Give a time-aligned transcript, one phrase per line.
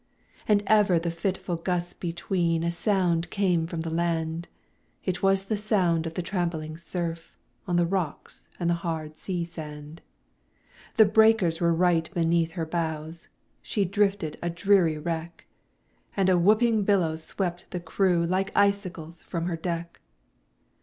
[0.47, 4.47] And ever the fitful gusts between A sound came from the land;
[5.05, 9.45] It was the sound of the trampling surf, On the rocks and the hard sea
[9.45, 10.01] sand.
[10.97, 13.29] The breakers were right beneath her bows,
[13.61, 15.45] She drifted a dreary wreck,
[16.17, 20.01] And a whooping billow swept the crew Like icicles from her deck.